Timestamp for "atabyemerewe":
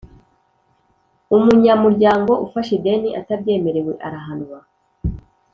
3.19-3.93